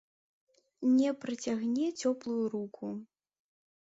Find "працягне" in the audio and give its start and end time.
1.25-1.87